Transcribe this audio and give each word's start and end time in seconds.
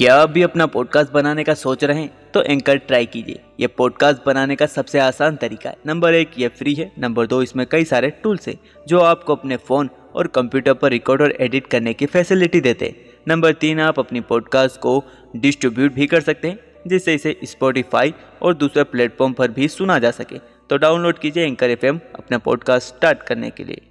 क्या 0.00 0.14
आप 0.16 0.30
भी 0.30 0.42
अपना 0.42 0.66
पॉडकास्ट 0.66 1.12
बनाने 1.12 1.42
का 1.44 1.54
सोच 1.54 1.82
रहे 1.84 2.00
हैं 2.00 2.32
तो 2.34 2.42
एंकर 2.42 2.76
ट्राई 2.76 3.06
कीजिए। 3.06 3.40
ये 3.60 3.66
पॉडकास्ट 3.66 4.20
बनाने 4.26 4.54
का 4.56 4.66
सबसे 4.66 4.98
आसान 4.98 5.36
तरीका 5.36 5.70
है। 5.70 5.76
नंबर 5.86 6.14
एक, 6.14 6.30
ये 6.38 6.48
फ्री 6.48 6.74
है। 6.74 6.90
नंबर 6.98 7.26
दो, 7.26 7.42
इसमें 7.42 7.66
कई 7.66 7.84
सारे 7.84 8.10
टूल्स 8.22 8.48
हैं, 8.48 8.58
जो 8.88 9.00
आपको 9.00 9.34
अपने 9.34 9.56
फ़ोन 9.56 9.90
और 10.14 10.26
कंप्यूटर 10.26 10.74
पर 10.74 10.90
रिकॉर्ड 10.90 11.22
और 11.22 11.34
एडिट 11.40 11.66
करने 11.66 11.94
की 11.94 12.06
फैसिलिटी 12.06 12.60
देते 12.60 12.86
हैं। 12.86 12.94
नंबर 13.28 13.52
तीन, 13.52 13.80
आप 13.80 13.98
अपनी 13.98 14.20
पॉडकास्ट 14.20 14.80
को 14.80 15.04
डिस्ट्रीब्यूट 15.36 15.92
भी 15.92 16.06
कर 16.06 16.20
सकते 16.20 16.48
हैं, 16.48 16.58
जिससे 16.86 17.14
इसे 17.14 17.36
स्पॉटिफाई 17.44 18.14
और 18.42 18.54
दूसरे 18.54 18.84
प्लेटफॉर्म 18.86 19.32
पर 19.32 19.50
भी 19.50 19.68
सुना 19.68 19.98
जा 19.98 20.10
सके। 20.10 20.38
तो 20.70 20.76
डाउनलोड 20.78 21.18
कीजिए 21.18 21.46
एंकर 21.46 21.70
एफएम 21.70 22.00
अपना 22.14 22.38
पॉडकास्ट 22.38 22.94
स्टार्ट 22.96 23.22
करने 23.22 23.50
के 23.50 23.64
लिए। 23.64 23.82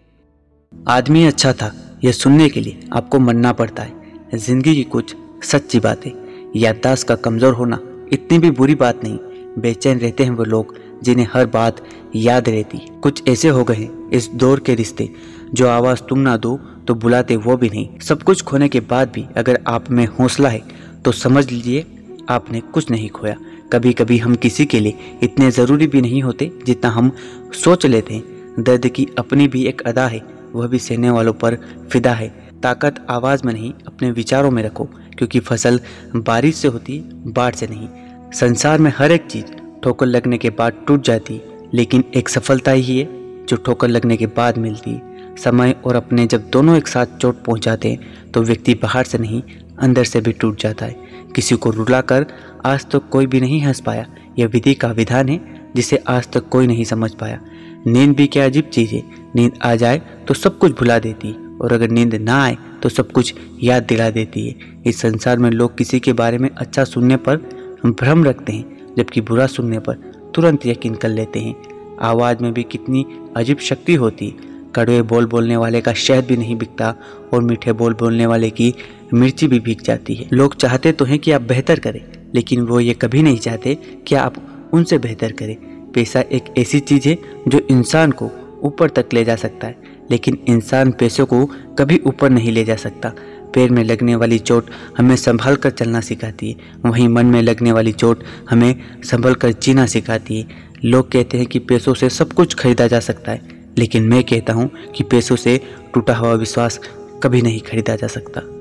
आदमी 0.74 1.26
अच्छा 1.26 1.54
था 1.54 1.74
यह 2.04 2.12
सुनने 2.12 2.50
के 2.50 2.62
लिए 2.62 2.88
आपको 2.94 3.20
मरना 3.20 3.54
पड़ता 3.54 3.84
है। 3.84 4.38
ज़िंदगी 4.38 4.76
की 4.76 4.84
कुछ 4.84 5.16
सच्ची 5.44 5.80
बात। 5.80 6.06
है 6.06 6.14
याददाश्त 6.56 7.08
का 7.08 7.16
कमज़ोर 7.18 7.54
होना 7.54 7.80
इतनी 8.14 8.38
भी 8.40 8.52
बुरी 8.52 8.76
बात 8.76 9.04
नहीं। 9.04 9.18
बेचैन 9.58 10.00
रहते 10.00 10.24
हैं 10.24 10.32
वो 10.32 10.44
लोग 10.44 10.76
जिन्हें 11.04 11.28
हर 11.34 11.46
बात 11.48 11.82
याद 12.16 12.50
रहती। 12.50 12.78
कुछ 13.04 13.28
ऐसे 13.30 13.50
हो 13.50 13.64
गए 13.64 13.88
इस 14.14 14.30
दौर 14.34 14.60
के 14.60 14.76
रिश्ते, 14.76 15.10
जो 15.54 15.68
आवाज़ 15.68 16.02
तुम 16.10 16.20
ना 16.20 16.36
दो 16.38 16.58
तो 16.88 16.96
बुलाते 16.96 17.36
वो 17.38 17.56
भी 17.58 17.70
नहीं। 17.70 18.00
सब 18.00 18.24
कुछ 18.24 18.42
खोने 18.42 18.70
के 18.70 18.80
बाद 18.82 19.12
भी 19.12 19.26
अगर 19.38 19.60
आप 19.68 19.90
में 19.92 20.06
हौसला 20.10 20.50
है 20.50 20.62
तो 21.06 21.12
समझ 21.14 21.50
लीजिए 21.52 21.86
आपने 22.30 22.60
कुछ 22.64 22.90
नहीं 22.92 23.10
खोया। 23.10 23.36
कभी 23.74 23.94
कभी 23.94 24.18
हम 24.18 24.36
किसी 24.36 24.66
के 24.66 24.80
लिए 24.80 25.18
इतने 25.24 25.50
ज़रूरी 25.52 25.88
भी 25.88 26.02
नहीं 26.02 26.22
होते 26.22 26.52
जितना 26.66 26.90
हम 26.90 27.12
सोच 27.56 27.86
लेते 27.86 28.14
हैं। 28.14 28.38
दर्द 28.60 28.88
की 28.88 29.08
अपनी 29.18 29.48
भी 29.48 29.66
एक 29.66 29.82
अदा 29.82 30.08
है, 30.08 30.22
वह 30.54 30.68
भी 30.68 30.80
सहने 30.80 31.10
वालों 31.10 31.34
पर 31.34 31.58
फिदा 31.92 32.14
है। 32.14 32.28
ताकत 32.64 33.06
आवाज़ 33.10 33.46
में 33.46 33.54
नहीं, 33.54 33.72
अपने 33.88 34.12
विचारों 34.12 34.52
में 34.52 34.62
रखो। 34.64 34.88
क्योंकि 35.20 35.40
फ़सल 35.40 35.80
बारिश 36.16 36.56
से 36.56 36.68
होती, 36.68 37.00
बाढ़ 37.28 37.56
से 37.56 37.68
नहीं। 37.68 37.88
संसार 38.32 38.80
में 38.80 38.92
हर 38.98 39.12
एक 39.12 39.26
चीज़ 39.26 39.46
ठोकर 39.84 40.06
लगने 40.06 40.38
के 40.38 40.50
बाद 40.50 40.84
टूट 40.88 41.04
जाती, 41.04 41.42
लेकिन 41.74 42.04
एक 42.16 42.30
सफलता 42.30 42.72
ही 42.72 43.00
है, 43.00 43.08
जो 43.46 43.56
ठोकर 43.56 43.88
लगने 43.88 44.18
के 44.18 44.26
बाद 44.28 44.58
मिलती। 44.58 45.00
समय 45.44 45.76
और 45.86 45.96
अपने 45.96 46.26
जब 46.28 46.50
दोनों 46.50 46.78
एक 46.78 46.88
साथ 46.88 47.18
चोट 47.18 47.44
पहुंचाते 47.44 47.98
तो 48.34 48.42
व्यक्ति 48.42 48.74
बाहर 48.74 49.04
से 49.04 49.18
नहीं, 49.18 49.42
अंदर 49.80 50.04
से 50.04 50.22
भी 50.22 50.32
टूट 50.32 50.62
जाता 50.62 50.86
है। 50.86 50.96
किसी 51.36 51.56
को 51.56 51.70
रुलाकर 51.70 52.26
आज 52.66 52.84
तक 52.84 52.92
तो 52.92 53.00
कोई 53.00 53.26
भी 53.26 53.42
नहीं 53.42 53.62
हंस 53.62 53.80
पाया, 53.80 54.06
यह 54.40 54.48
विधि 54.48 54.74
का 54.74 54.88
विधान 54.88 55.30
है, 55.30 55.40
जिसे 55.76 55.98
आज 55.98 56.28
तक 56.28 56.34
तो 56.34 56.50
कोई 56.50 56.68
नहीं 56.68 56.84
समझ 56.84 57.12
पाया। 57.12 57.40
नींद 57.88 58.16
भी 58.16 58.28
क्या 58.28 58.46
अजीब 58.46 58.70
चीज़ 58.74 58.96
है, 58.96 59.04
नींद 59.36 59.60
आ 59.64 59.76
जाए 59.76 60.02
तो 60.28 60.34
सब 60.34 60.58
कुछ 60.58 60.78
भुला 60.80 61.00
देती। 61.00 61.36
और 61.62 61.74
अगर 61.74 61.90
नींद 61.90 62.16
ना 62.16 62.42
आए 62.44 62.58
तो 62.84 62.90
सब 62.90 63.12
कुछ 63.12 63.34
याद 63.64 63.84
दिला 63.84 64.10
देती 64.10 64.48
है। 64.48 64.84
इस 64.86 65.02
संसार 65.02 65.40
में 65.40 65.50
लोग 65.52 65.78
किसी 65.78 66.00
के 66.00 66.14
बारे 66.14 66.38
में 66.38 66.50
अच्छा 66.50 66.84
सुनने 66.84 67.18
पर 67.18 67.38
भ्रम 67.86 68.24
रखते 68.24 68.54
हैं, 68.54 68.96
जबकि 68.98 69.22
बुरा 69.22 69.48
सुनने 69.48 69.80
पर 69.80 69.96
तुरंत 70.36 70.66
यकीन 70.66 70.96
कर 70.96 71.10
लेते 71.10 71.40
हैं। 71.40 71.56
आवाज़ 72.02 72.44
में 72.44 72.54
भी 72.54 72.64
कितनी 72.64 73.06
अजीब 73.38 73.58
शक्ति 73.60 73.96
होती 73.96 74.28
है। 74.28 74.48
कड़वे 74.76 75.02
बोल 75.02 75.26
बोलने 75.26 75.58
वाले 75.58 75.82
का 75.82 75.94
शहद 75.94 76.26
भी 76.26 76.38
नहीं 76.38 76.56
बिकता 76.56 76.94
और 77.34 77.42
मीठे 77.44 77.74
बोल 77.74 77.94
बोलने 77.94 78.26
वाले 78.26 78.50
की 78.50 78.74
मिर्ची 79.14 79.48
भी 79.48 79.60
बिक 79.60 79.82
जाती 79.82 80.16
है। 80.16 80.28
लोग 80.34 80.56
चाहते 80.56 80.92
तो 80.92 81.06
हैं 81.06 81.20
कि 81.20 81.32
आप 81.32 81.42
बेहतर 81.42 81.80
करें, 81.80 82.02
लेकिन 82.36 82.62
वो 82.62 82.80
ये 82.80 82.94
कभी 82.94 83.24
नहीं 83.24 83.38
चाहते 83.38 83.76
कि 84.08 84.16
आप 84.16 84.36
उनसे 84.74 84.98
बेहतर 84.98 85.32
करें। 85.32 85.56
पैसा 85.92 86.20
एक 86.22 86.54
ऐसी 86.58 86.80
चीज़ 86.80 87.08
है 87.10 87.18
जो 87.48 87.60
इंसान 87.70 88.12
को 88.12 88.30
ऊपर 88.64 88.90
तक 88.90 89.14
ले 89.14 89.24
जा 89.26 89.36
सकता 89.36 89.68
है। 89.68 89.89
लेकिन 90.12 90.38
इंसान 90.48 90.92
पैसों 90.92 91.26
को 91.26 91.46
कभी 91.80 92.00
ऊपर 92.06 92.30
नहीं 92.30 92.52
ले 92.52 92.64
जा 92.64 92.76
सकता। 92.76 93.14
पैर 93.56 93.70
में 93.70 93.84
लगने 93.84 94.16
वाली 94.16 94.40
चोट 94.40 94.70
हमें 94.98 95.16
संभल 95.16 95.56
कर 95.56 95.70
चलना 95.70 96.02
सिखाती 96.02 96.50
है। 96.50 96.90
वहीं 96.90 97.08
मन 97.08 97.26
में 97.26 97.42
लगने 97.42 97.72
वाली 97.72 97.92
चोट 97.92 98.24
हमें 98.50 98.76
संभल 99.04 99.34
कर 99.34 99.52
जीना 99.54 99.86
सिखाती 99.86 100.40
है। 100.40 100.68
लोग 100.86 101.12
कहते 101.12 101.38
हैं 101.38 101.48
कि 101.48 101.60
पैसों 101.60 101.94
से 101.94 102.10
सब 102.10 102.34
कुछ 102.34 102.54
खरीदा 102.54 102.88
जा 102.88 103.00
सकता 103.00 103.32
है, 103.32 103.42
लेकिन 103.78 104.04
मैं 104.04 104.24
कहता 104.24 104.54
हूँ 104.54 104.70
कि 104.96 105.04
पैसों 105.04 105.36
से 105.36 105.60
टूटा 105.94 106.16
हुआ 106.16 106.34
विश्वास 106.34 106.80
कभी 107.24 107.42
नहीं 107.42 107.60
खरीदा 107.62 107.96
जा 107.96 108.08
सकता। 108.08 108.59